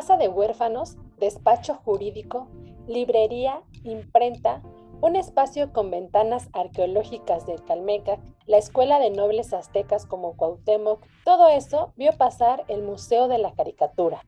Casa 0.00 0.16
de 0.16 0.28
huérfanos, 0.28 0.96
despacho 1.18 1.74
jurídico, 1.74 2.48
librería, 2.88 3.60
imprenta, 3.84 4.62
un 5.02 5.14
espacio 5.14 5.74
con 5.74 5.90
ventanas 5.90 6.48
arqueológicas 6.54 7.44
del 7.44 7.62
Calmecac, 7.64 8.18
la 8.46 8.56
Escuela 8.56 8.98
de 8.98 9.10
Nobles 9.10 9.52
Aztecas 9.52 10.06
como 10.06 10.38
Cuauhtémoc, 10.38 11.04
todo 11.26 11.50
eso 11.50 11.92
vio 11.98 12.12
pasar 12.12 12.64
el 12.68 12.82
Museo 12.82 13.28
de 13.28 13.36
la 13.36 13.52
Caricatura. 13.52 14.24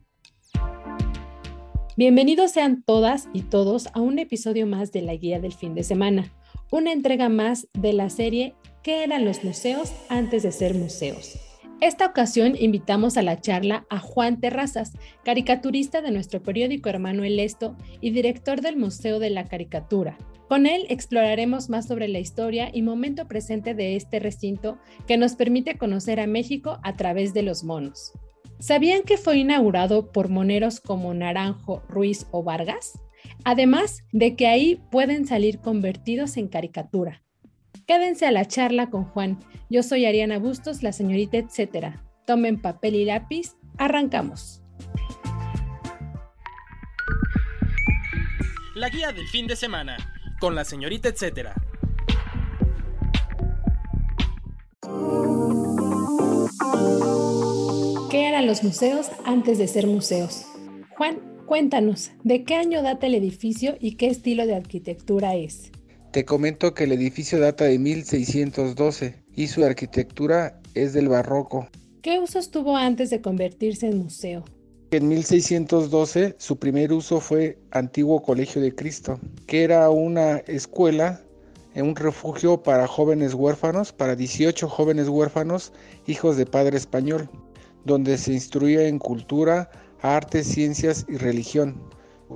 Bienvenidos 1.97 2.51
sean 2.51 2.83
todas 2.83 3.27
y 3.33 3.41
todos 3.41 3.87
a 3.95 3.99
un 3.99 4.19
episodio 4.19 4.67
más 4.67 4.91
de 4.91 5.01
la 5.01 5.15
Guía 5.15 5.39
del 5.39 5.53
Fin 5.53 5.73
de 5.73 5.81
Semana, 5.81 6.31
una 6.71 6.91
entrega 6.91 7.29
más 7.29 7.67
de 7.73 7.93
la 7.93 8.11
serie 8.11 8.53
¿Qué 8.83 9.03
eran 9.03 9.25
los 9.25 9.43
museos 9.43 9.91
antes 10.09 10.43
de 10.43 10.51
ser 10.51 10.75
museos? 10.75 11.52
Esta 11.83 12.05
ocasión 12.05 12.55
invitamos 12.57 13.17
a 13.17 13.21
la 13.21 13.41
charla 13.41 13.85
a 13.89 13.99
Juan 13.99 14.39
Terrazas, 14.39 14.93
caricaturista 15.25 16.01
de 16.01 16.11
nuestro 16.11 16.41
periódico 16.41 16.87
hermano 16.87 17.25
El 17.25 17.41
Esto 17.41 17.75
y 17.99 18.11
director 18.11 18.61
del 18.61 18.77
Museo 18.77 19.19
de 19.19 19.29
la 19.29 19.49
Caricatura. 19.49 20.17
Con 20.47 20.65
él 20.65 20.85
exploraremos 20.87 21.69
más 21.69 21.85
sobre 21.85 22.07
la 22.07 22.19
historia 22.19 22.69
y 22.71 22.83
momento 22.83 23.27
presente 23.27 23.73
de 23.73 23.97
este 23.97 24.19
recinto 24.19 24.77
que 25.07 25.17
nos 25.17 25.35
permite 25.35 25.77
conocer 25.77 26.21
a 26.21 26.25
México 26.25 26.79
a 26.83 26.95
través 26.95 27.33
de 27.33 27.43
los 27.43 27.65
monos. 27.65 28.13
¿Sabían 28.59 29.01
que 29.03 29.17
fue 29.17 29.39
inaugurado 29.39 30.09
por 30.13 30.29
moneros 30.29 30.79
como 30.79 31.13
Naranjo, 31.13 31.83
Ruiz 31.89 32.27
o 32.31 32.43
Vargas? 32.43 32.97
Además 33.43 34.05
de 34.13 34.37
que 34.37 34.47
ahí 34.47 34.81
pueden 34.89 35.27
salir 35.27 35.59
convertidos 35.59 36.37
en 36.37 36.47
caricatura. 36.47 37.23
Quédense 37.85 38.25
a 38.25 38.31
la 38.31 38.45
charla 38.45 38.89
con 38.89 39.03
Juan. 39.03 39.39
Yo 39.69 39.83
soy 39.83 40.05
Ariana 40.05 40.39
Bustos, 40.39 40.83
la 40.83 40.93
señorita 40.93 41.37
etcétera. 41.37 42.01
Tomen 42.25 42.61
papel 42.61 42.95
y 42.95 43.05
lápiz. 43.05 43.57
Arrancamos. 43.77 44.61
La 48.75 48.89
guía 48.89 49.11
del 49.11 49.27
fin 49.27 49.47
de 49.47 49.55
semana 49.55 49.97
con 50.39 50.55
la 50.55 50.63
señorita 50.63 51.09
etcétera. 51.09 51.55
¿Qué 58.09 58.27
eran 58.27 58.47
los 58.47 58.63
museos 58.63 59.09
antes 59.25 59.57
de 59.57 59.67
ser 59.67 59.87
museos? 59.87 60.45
Juan, 60.97 61.19
cuéntanos, 61.45 62.11
¿de 62.23 62.43
qué 62.43 62.55
año 62.55 62.81
data 62.81 63.07
el 63.07 63.15
edificio 63.15 63.75
y 63.79 63.95
qué 63.95 64.07
estilo 64.07 64.45
de 64.45 64.55
arquitectura 64.55 65.35
es? 65.35 65.71
Te 66.13 66.25
comento 66.25 66.75
que 66.75 66.83
el 66.83 66.91
edificio 66.91 67.39
data 67.39 67.65
de 67.65 67.79
1612 67.79 69.23
y 69.35 69.47
su 69.47 69.65
arquitectura 69.65 70.61
es 70.75 70.93
del 70.93 71.09
barroco. 71.09 71.67
¿Qué 72.03 72.19
usos 72.19 72.51
tuvo 72.51 72.77
antes 72.77 73.09
de 73.09 73.19
convertirse 73.19 73.87
en 73.87 73.97
museo? 73.97 74.43
En 74.91 75.07
1612 75.07 76.35
su 76.37 76.59
primer 76.59 76.93
uso 76.93 77.19
fue 77.19 77.57
Antiguo 77.71 78.21
Colegio 78.21 78.61
de 78.61 78.75
Cristo, 78.75 79.19
que 79.47 79.63
era 79.63 79.89
una 79.89 80.37
escuela, 80.45 81.19
un 81.73 81.95
refugio 81.95 82.61
para 82.61 82.85
jóvenes 82.85 83.33
huérfanos, 83.33 83.91
para 83.91 84.15
18 84.15 84.69
jóvenes 84.69 85.09
huérfanos, 85.09 85.73
hijos 86.05 86.37
de 86.37 86.45
padre 86.45 86.77
español, 86.77 87.27
donde 87.85 88.19
se 88.19 88.33
instruía 88.33 88.87
en 88.87 88.99
cultura, 88.99 89.71
arte, 90.03 90.43
ciencias 90.43 91.07
y 91.09 91.17
religión. 91.17 91.81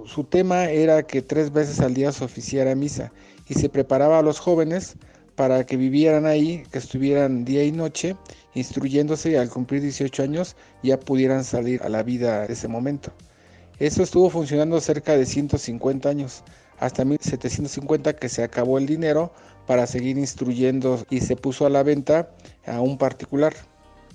Su 0.05 0.23
tema 0.23 0.65
era 0.65 1.03
que 1.03 1.21
tres 1.21 1.51
veces 1.51 1.79
al 1.79 1.93
día 1.93 2.11
se 2.11 2.25
oficiara 2.25 2.73
misa 2.73 3.13
y 3.49 3.55
se 3.55 3.69
preparaba 3.69 4.19
a 4.19 4.21
los 4.21 4.39
jóvenes 4.39 4.95
para 5.35 5.65
que 5.65 5.77
vivieran 5.77 6.25
ahí, 6.25 6.63
que 6.71 6.79
estuvieran 6.79 7.45
día 7.45 7.63
y 7.63 7.71
noche 7.71 8.15
instruyéndose 8.55 9.31
y 9.31 9.35
al 9.35 9.49
cumplir 9.49 9.81
18 9.81 10.23
años 10.23 10.55
ya 10.81 10.99
pudieran 10.99 11.43
salir 11.43 11.81
a 11.83 11.89
la 11.89 12.03
vida 12.03 12.47
de 12.47 12.53
ese 12.53 12.67
momento. 12.67 13.11
Eso 13.79 14.01
estuvo 14.01 14.29
funcionando 14.31 14.81
cerca 14.81 15.15
de 15.15 15.25
150 15.25 16.09
años, 16.09 16.43
hasta 16.79 17.05
1750 17.05 18.13
que 18.15 18.29
se 18.29 18.43
acabó 18.43 18.79
el 18.79 18.87
dinero 18.87 19.31
para 19.67 19.85
seguir 19.85 20.17
instruyendo 20.17 21.05
y 21.11 21.21
se 21.21 21.35
puso 21.35 21.67
a 21.67 21.69
la 21.69 21.83
venta 21.83 22.31
a 22.65 22.81
un 22.81 22.97
particular. 22.97 23.53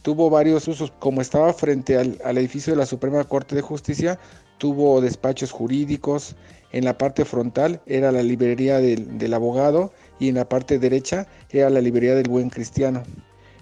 Tuvo 0.03 0.31
varios 0.31 0.67
usos, 0.67 0.93
como 0.99 1.21
estaba 1.21 1.53
frente 1.53 1.97
al, 1.97 2.39
edificio 2.39 2.73
de 2.73 2.79
la 2.79 2.87
Suprema 2.87 3.23
Corte 3.23 3.55
de 3.55 3.63
Justicia, 3.63 4.19
tuvo 4.63 5.01
despachos 5.01 5.51
jurídicos, 5.51 6.37
en 6.71 6.85
la 6.85 6.97
parte 6.97 7.25
frontal 7.25 7.83
era 7.85 8.13
la 8.13 8.23
librería 8.23 8.79
del, 8.79 9.19
del 9.19 9.35
abogado 9.35 9.93
y 10.21 10.29
en 10.29 10.37
la 10.37 10.49
parte 10.49 10.79
derecha 10.79 11.27
era 11.51 11.69
la 11.69 11.81
librería 11.81 12.15
del 12.15 12.29
buen 12.29 12.49
cristiano. 12.49 13.03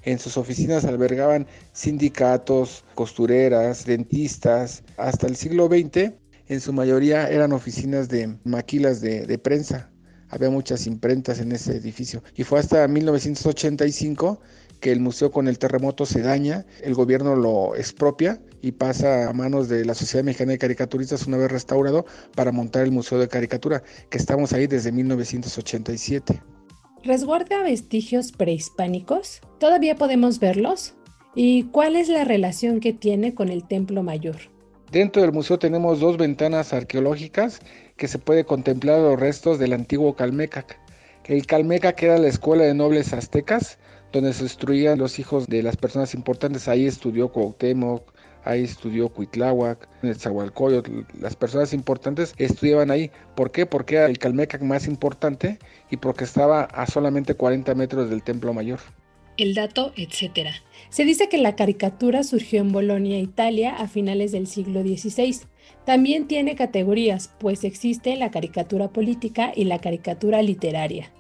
En 0.03 0.19
sus 0.19 0.37
oficinas 0.37 0.85
albergaban 0.85 1.47
sindicatos, 1.73 2.85
costureras, 2.95 3.87
dentistas. 3.87 4.83
Hasta 4.99 5.27
el 5.27 5.37
siglo 5.37 5.69
XX, 5.69 6.13
en 6.49 6.61
su 6.61 6.75
mayoría 6.75 7.31
eran 7.31 7.53
oficinas 7.53 8.11
de 8.11 8.37
maquilas 8.45 9.01
de, 9.01 9.39
prensa. 9.39 9.91
Había 10.29 10.51
muchas 10.51 10.87
imprentas 10.87 11.41
en 11.41 11.53
ese 11.53 11.77
edificio. 11.77 12.23
Y 12.37 12.45
fue 12.45 12.61
hasta 12.61 12.87
1985 12.87 14.39
que 14.81 14.93
el 14.93 15.01
museo 15.01 15.31
con 15.31 15.49
el 15.49 15.59
terremoto 15.59 16.05
se 16.05 16.21
daña, 16.21 16.67
el 16.83 16.93
gobierno 16.93 17.37
lo 17.37 17.75
expropia 17.75 18.39
y 18.63 18.73
pasa 18.73 19.29
a 19.29 19.33
manos 19.33 19.69
de 19.69 19.85
la 19.85 19.95
Sociedad 19.95 20.25
Mexicana 20.25 20.53
de 20.53 20.59
Caricaturistas 20.59 21.27
una 21.27 21.37
vez 21.37 21.51
restaurado 21.51 22.07
para 22.35 22.53
montar 22.53 22.85
el 22.85 22.93
Museo 22.93 23.19
de 23.19 23.29
Caricatura, 23.29 23.83
que 24.09 24.19
estamos 24.19 24.53
ahí 24.53 24.67
desde 24.67 24.93
1987. 24.93 26.43
¿Resguarda 27.03 27.63
vestigios 27.63 28.33
prehispánicos? 28.33 29.41
¿Todavía 29.59 29.97
podemos 29.97 30.39
verlos? 30.39 30.95
¿Y 31.35 31.65
cuál 31.65 31.97
es 31.97 32.09
la 32.09 32.25
relación 32.25 32.81
que 32.81 32.93
tiene 32.93 33.35
con 33.35 33.49
el 33.49 33.67
Templo 33.67 34.03
Mayor? 34.03 34.37
Dentro 34.91 35.23
del 35.23 35.33
museo 35.33 35.59
tenemos 35.59 36.01
dos 36.01 36.17
ventanas 36.17 36.73
arqueológicas 36.73 37.61
que 37.97 38.09
se 38.09 38.19
puede 38.19 38.45
contemplar 38.45 39.01
los 39.01 39.19
restos 39.19 39.59
del 39.59 39.73
antiguo 39.73 40.17
Calmecac. 40.17 40.79
El 41.25 41.47
Calmecac 41.47 42.03
era 42.03 42.19
la 42.19 42.27
escuela 42.27 42.65
de 42.65 42.75
nobles 42.75 43.13
aztecas, 43.13 43.79
donde 44.13 44.33
se 44.33 44.43
instruían 44.43 44.99
los 44.99 45.21
hijos 45.21 45.47
de 45.47 45.63
las 45.63 45.77
personas 45.77 46.15
importantes. 46.15 46.67
Ahí 46.67 46.87
estudió 46.87 47.29
Cuauhtémoc, 47.29 48.13
ahí 48.45 48.65
estudió 48.65 49.09
Cuitláhuac, 49.09 49.89
Zahualcoyotl, 50.17 51.03
las 51.21 51.37
personas 51.37 51.73
importantes 51.73 52.35
estudiaban 52.39 52.91
ahí. 52.91 53.11
¿Por 53.35 53.51
qué? 53.51 53.67
Porque 53.67 53.97
era 53.97 54.07
el 54.07 54.19
Calmecac 54.19 54.63
más 54.63 54.87
importante 54.87 55.59
y 55.91 55.97
porque 55.97 56.25
estaba 56.25 56.63
a 56.63 56.87
solamente 56.87 57.35
40 57.35 57.75
metros 57.75 58.11
del 58.11 58.23
Templo 58.23 58.53
Mayor. 58.53 58.81
El 59.37 59.55
dato, 59.55 59.93
etc. 59.97 60.51
Se 60.91 61.05
dice 61.05 61.29
que 61.29 61.39
la 61.39 61.57
caricatura 61.57 62.25
surgió 62.25 62.61
en 62.61 62.73
Bolonia, 62.73 63.19
Italia, 63.19 63.75
a 63.75 63.89
finales 63.89 64.33
del 64.33 64.47
siglo 64.47 64.83
XVI. 64.83 65.41
También 65.87 66.27
tiene 66.27 66.57
categorías, 66.57 67.33
pues 67.39 67.65
existe 67.65 68.17
la 68.17 68.31
caricatura 68.31 68.89
política 68.89 69.53
y 69.57 69.65
la 69.65 69.79
caricatura 69.79 70.43
literaria. 70.43 71.11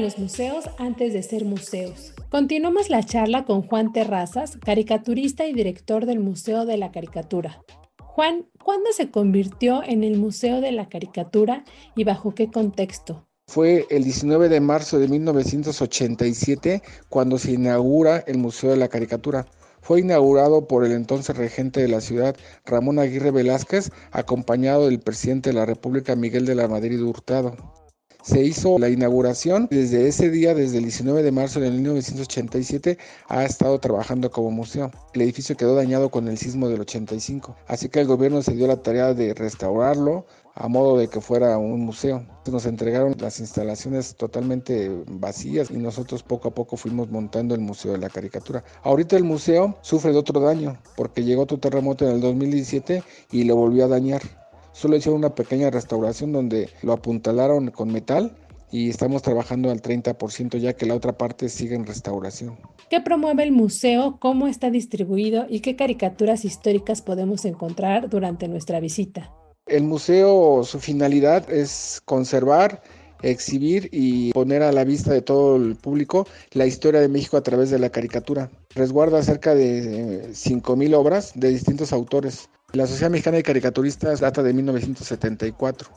Los 0.00 0.18
museos 0.18 0.64
antes 0.78 1.12
de 1.12 1.22
ser 1.22 1.44
museos? 1.44 2.14
Continuamos 2.30 2.90
la 2.90 3.02
charla 3.02 3.44
con 3.44 3.62
Juan 3.62 3.92
Terrazas, 3.92 4.56
caricaturista 4.56 5.46
y 5.46 5.52
director 5.52 6.06
del 6.06 6.20
Museo 6.20 6.64
de 6.64 6.76
la 6.76 6.90
Caricatura. 6.90 7.62
Juan, 8.00 8.46
¿cuándo 8.62 8.92
se 8.92 9.10
convirtió 9.10 9.82
en 9.82 10.04
el 10.04 10.18
Museo 10.18 10.60
de 10.60 10.72
la 10.72 10.88
Caricatura 10.88 11.64
y 11.94 12.04
bajo 12.04 12.34
qué 12.34 12.50
contexto? 12.50 13.26
Fue 13.46 13.86
el 13.90 14.04
19 14.04 14.48
de 14.48 14.60
marzo 14.60 14.98
de 14.98 15.08
1987 15.08 16.82
cuando 17.08 17.38
se 17.38 17.52
inaugura 17.52 18.18
el 18.26 18.38
Museo 18.38 18.70
de 18.70 18.76
la 18.76 18.88
Caricatura. 18.88 19.46
Fue 19.80 20.00
inaugurado 20.00 20.68
por 20.68 20.84
el 20.84 20.92
entonces 20.92 21.36
regente 21.36 21.80
de 21.80 21.88
la 21.88 22.00
ciudad, 22.00 22.36
Ramón 22.64 22.98
Aguirre 22.98 23.30
Velázquez, 23.30 23.90
acompañado 24.12 24.86
del 24.86 25.00
presidente 25.00 25.50
de 25.50 25.54
la 25.54 25.66
República, 25.66 26.14
Miguel 26.16 26.46
de 26.46 26.54
la 26.54 26.68
Madrid 26.68 27.02
Hurtado 27.02 27.79
se 28.22 28.42
hizo 28.42 28.78
la 28.78 28.88
inauguración. 28.88 29.68
Desde 29.70 30.08
ese 30.08 30.30
día, 30.30 30.54
desde 30.54 30.78
el 30.78 30.84
19 30.84 31.22
de 31.22 31.32
marzo 31.32 31.60
de 31.60 31.70
1987, 31.70 32.98
ha 33.28 33.44
estado 33.44 33.78
trabajando 33.78 34.30
como 34.30 34.50
museo. 34.50 34.90
El 35.14 35.22
edificio 35.22 35.56
quedó 35.56 35.74
dañado 35.74 36.10
con 36.10 36.28
el 36.28 36.38
sismo 36.38 36.68
del 36.68 36.80
85, 36.80 37.56
así 37.66 37.88
que 37.88 38.00
el 38.00 38.06
gobierno 38.06 38.42
se 38.42 38.54
dio 38.54 38.66
la 38.66 38.82
tarea 38.82 39.14
de 39.14 39.34
restaurarlo, 39.34 40.26
a 40.54 40.68
modo 40.68 40.98
de 40.98 41.08
que 41.08 41.20
fuera 41.20 41.56
un 41.58 41.80
museo. 41.80 42.26
Nos 42.50 42.66
entregaron 42.66 43.14
las 43.18 43.40
instalaciones 43.40 44.16
totalmente 44.16 44.90
vacías 45.06 45.70
y 45.70 45.76
nosotros 45.76 46.22
poco 46.22 46.48
a 46.48 46.54
poco 46.54 46.76
fuimos 46.76 47.10
montando 47.10 47.54
el 47.54 47.60
Museo 47.60 47.92
de 47.92 47.98
la 47.98 48.10
Caricatura. 48.10 48.64
Ahorita 48.82 49.16
el 49.16 49.24
museo 49.24 49.78
sufre 49.82 50.12
de 50.12 50.18
otro 50.18 50.40
daño 50.40 50.76
porque 50.96 51.22
llegó 51.22 51.42
otro 51.42 51.58
terremoto 51.58 52.08
en 52.08 52.16
el 52.16 52.20
2017 52.20 53.02
y 53.30 53.44
lo 53.44 53.56
volvió 53.56 53.84
a 53.84 53.88
dañar. 53.88 54.39
Solo 54.72 54.96
hicieron 54.96 55.18
una 55.18 55.34
pequeña 55.34 55.70
restauración 55.70 56.32
donde 56.32 56.70
lo 56.82 56.92
apuntalaron 56.92 57.70
con 57.70 57.92
metal 57.92 58.36
y 58.72 58.88
estamos 58.88 59.22
trabajando 59.22 59.70
al 59.70 59.82
30% 59.82 60.58
ya 60.58 60.74
que 60.74 60.86
la 60.86 60.94
otra 60.94 61.16
parte 61.18 61.48
sigue 61.48 61.74
en 61.74 61.86
restauración. 61.86 62.56
¿Qué 62.88 63.00
promueve 63.00 63.42
el 63.42 63.52
museo? 63.52 64.18
¿Cómo 64.20 64.46
está 64.46 64.70
distribuido? 64.70 65.46
¿Y 65.48 65.60
qué 65.60 65.76
caricaturas 65.76 66.44
históricas 66.44 67.02
podemos 67.02 67.44
encontrar 67.44 68.08
durante 68.08 68.48
nuestra 68.48 68.80
visita? 68.80 69.32
El 69.66 69.84
museo, 69.84 70.64
su 70.64 70.80
finalidad 70.80 71.48
es 71.50 72.00
conservar, 72.04 72.82
exhibir 73.22 73.88
y 73.92 74.32
poner 74.32 74.62
a 74.62 74.72
la 74.72 74.84
vista 74.84 75.12
de 75.12 75.22
todo 75.22 75.56
el 75.56 75.76
público 75.76 76.26
la 76.52 76.66
historia 76.66 77.00
de 77.00 77.08
México 77.08 77.36
a 77.36 77.42
través 77.42 77.70
de 77.70 77.78
la 77.78 77.90
caricatura. 77.90 78.50
Resguarda 78.74 79.22
cerca 79.22 79.54
de 79.54 80.30
5.000 80.30 80.94
obras 80.94 81.32
de 81.34 81.50
distintos 81.50 81.92
autores. 81.92 82.48
La 82.72 82.86
Sociedad 82.86 83.10
Mexicana 83.10 83.38
de 83.38 83.42
Caricaturistas 83.42 84.20
data 84.20 84.44
de 84.44 84.52
1974. 84.52 85.90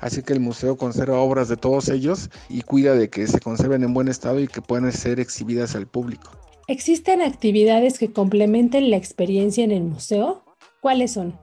Así 0.00 0.22
que 0.22 0.32
el 0.32 0.40
museo 0.40 0.76
conserva 0.76 1.18
obras 1.18 1.48
de 1.48 1.58
todos 1.58 1.90
ellos 1.90 2.30
y 2.48 2.62
cuida 2.62 2.94
de 2.94 3.10
que 3.10 3.26
se 3.26 3.40
conserven 3.40 3.82
en 3.84 3.92
buen 3.92 4.08
estado 4.08 4.40
y 4.40 4.48
que 4.48 4.62
puedan 4.62 4.90
ser 4.90 5.20
exhibidas 5.20 5.74
al 5.74 5.86
público. 5.86 6.30
¿Existen 6.66 7.20
actividades 7.20 7.98
que 7.98 8.10
complementen 8.10 8.90
la 8.90 8.96
experiencia 8.96 9.64
en 9.64 9.70
el 9.70 9.82
museo? 9.82 10.44
¿Cuáles 10.80 11.12
son? 11.12 11.38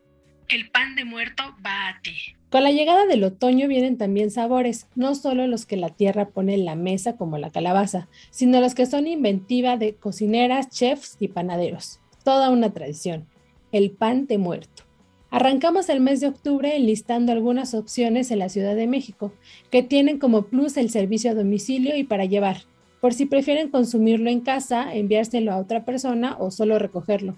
El 0.50 0.70
pan 0.72 0.96
de 0.96 1.06
muerto 1.06 1.44
va 1.66 1.88
a 1.88 2.02
ti. 2.02 2.36
Con 2.54 2.64
la 2.64 2.72
llegada 2.72 3.08
del 3.08 3.24
otoño 3.24 3.68
vienen 3.68 3.98
también 3.98 4.30
sabores, 4.30 4.86
no 4.94 5.16
solo 5.16 5.48
los 5.48 5.66
que 5.66 5.76
la 5.76 5.90
tierra 5.90 6.30
pone 6.30 6.54
en 6.54 6.66
la 6.66 6.76
mesa 6.76 7.18
como 7.18 7.40
la 7.40 7.50
calabaza, 7.50 8.10
sino 8.30 8.62
los 8.62 8.76
que 8.76 8.86
son 8.86 9.08
inventiva 9.08 9.76
de 9.76 9.96
cocineras, 9.96 10.70
chefs 10.70 11.18
y 11.20 11.30
panaderos. 11.30 12.00
Toda 12.24 12.52
una 12.52 12.72
tradición. 12.72 13.26
El 13.72 13.90
pan 13.90 14.28
de 14.28 14.38
muerto. 14.38 14.84
Arrancamos 15.32 15.90
el 15.90 16.00
mes 16.00 16.20
de 16.20 16.28
octubre 16.28 16.76
enlistando 16.76 17.32
algunas 17.32 17.74
opciones 17.74 18.30
en 18.30 18.38
la 18.38 18.50
Ciudad 18.50 18.76
de 18.76 18.86
México, 18.86 19.34
que 19.72 19.82
tienen 19.82 20.20
como 20.20 20.44
plus 20.44 20.78
el 20.78 20.92
servicio 20.92 21.32
a 21.32 21.34
domicilio 21.34 21.98
y 21.98 22.04
para 22.04 22.26
llevar, 22.26 22.58
por 23.02 23.16
si 23.16 23.26
prefieren 23.26 23.72
consumirlo 23.72 24.30
en 24.30 24.42
casa, 24.42 24.94
enviárselo 24.94 25.52
a 25.52 25.58
otra 25.58 25.86
persona 25.86 26.38
o 26.38 26.52
solo 26.52 26.78
recogerlo. 26.78 27.36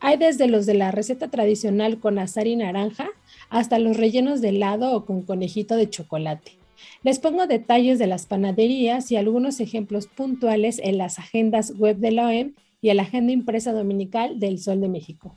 Hay 0.00 0.16
desde 0.16 0.48
los 0.48 0.66
de 0.66 0.74
la 0.74 0.90
receta 0.90 1.28
tradicional 1.28 1.98
con 1.98 2.18
azar 2.18 2.46
y 2.46 2.56
naranja 2.56 3.10
hasta 3.54 3.78
los 3.78 3.96
rellenos 3.96 4.40
de 4.40 4.48
helado 4.48 4.96
o 4.96 5.04
con 5.06 5.22
conejito 5.22 5.76
de 5.76 5.88
chocolate. 5.88 6.58
Les 7.04 7.20
pongo 7.20 7.46
detalles 7.46 8.00
de 8.00 8.08
las 8.08 8.26
panaderías 8.26 9.12
y 9.12 9.16
algunos 9.16 9.60
ejemplos 9.60 10.08
puntuales 10.08 10.80
en 10.82 10.98
las 10.98 11.20
agendas 11.20 11.72
web 11.78 11.98
de 11.98 12.10
la 12.10 12.26
OEM 12.26 12.54
y 12.80 12.90
en 12.90 12.96
la 12.96 13.04
agenda 13.04 13.32
impresa 13.32 13.72
dominical 13.72 14.40
del 14.40 14.58
Sol 14.58 14.80
de 14.80 14.88
México. 14.88 15.36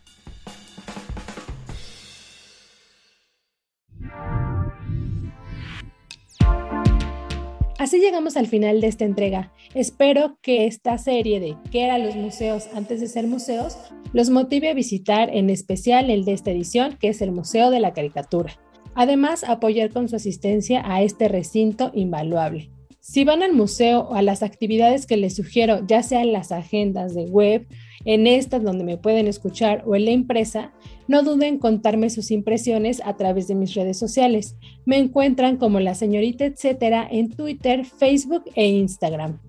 Así 7.78 8.00
llegamos 8.00 8.38
al 8.38 8.48
final 8.48 8.82
de 8.82 8.88
esta 8.88 9.06
entrega. 9.06 9.54
Espero 9.76 10.40
que 10.42 10.66
esta 10.66 10.98
serie 10.98 11.40
de 11.40 11.56
¿Qué 11.72 11.84
eran 11.84 12.04
los 12.04 12.16
museos 12.16 12.68
antes 12.74 13.00
de 13.02 13.08
ser 13.08 13.28
museos? 13.28 13.78
los 14.14 14.30
motive 14.30 14.70
a 14.70 14.74
visitar 14.74 15.30
en 15.36 15.50
especial 15.50 16.10
el 16.10 16.26
de 16.26 16.32
esta 16.32 16.52
edición, 16.52 16.98
que 17.00 17.10
es 17.10 17.22
el 17.22 17.32
Museo 17.32 17.70
de 17.70 17.80
la 17.80 17.94
Caricatura. 17.94 18.54
Además, 18.96 19.44
apoyar 19.44 19.92
con 19.92 20.10
su 20.10 20.16
asistencia 20.16 20.82
a 20.86 21.04
este 21.04 21.28
recinto 21.28 21.92
invaluable. 21.94 22.72
Si 23.00 23.26
van 23.26 23.44
al 23.44 23.54
museo 23.54 24.02
o 24.02 24.16
a 24.16 24.22
las 24.22 24.44
actividades 24.44 25.06
que 25.06 25.18
les 25.18 25.36
sugiero, 25.36 25.86
ya 25.86 26.04
sean 26.04 26.32
las 26.32 26.52
agendas 26.52 27.14
de 27.14 27.26
web, 27.26 27.68
en 28.08 28.26
estas 28.26 28.64
donde 28.64 28.84
me 28.86 28.98
pueden 28.98 29.28
escuchar 29.28 29.84
o 29.86 29.94
en 29.94 30.06
la 30.06 30.12
impresa, 30.12 30.72
no 31.10 31.24
duden 31.24 31.56
en 31.56 31.60
contarme 31.60 32.10
sus 32.10 32.32
impresiones 32.32 33.02
a 33.04 33.18
través 33.18 33.50
de 33.50 33.56
mis 33.56 33.74
redes 33.76 34.00
sociales. 34.00 34.56
Me 34.86 34.98
encuentran 34.98 35.58
como 35.58 35.82
la 35.82 35.94
señorita 35.94 36.46
etcétera 36.46 37.06
en 37.12 37.30
Twitter, 37.30 37.84
Facebook 37.84 38.46
e 38.56 38.68
Instagram. 38.68 39.42